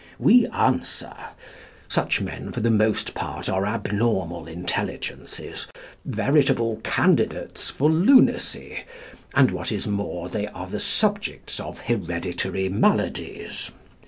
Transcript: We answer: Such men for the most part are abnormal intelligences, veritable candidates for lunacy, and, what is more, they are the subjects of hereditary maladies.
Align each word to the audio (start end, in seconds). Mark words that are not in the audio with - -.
We 0.17 0.47
answer: 0.47 1.13
Such 1.87 2.21
men 2.21 2.51
for 2.51 2.59
the 2.59 2.71
most 2.71 3.13
part 3.13 3.47
are 3.47 3.67
abnormal 3.67 4.47
intelligences, 4.47 5.67
veritable 6.05 6.77
candidates 6.83 7.69
for 7.69 7.87
lunacy, 7.91 8.85
and, 9.35 9.51
what 9.51 9.71
is 9.71 9.85
more, 9.85 10.27
they 10.27 10.47
are 10.47 10.65
the 10.65 10.79
subjects 10.79 11.59
of 11.59 11.81
hereditary 11.81 12.67
maladies. 12.67 13.69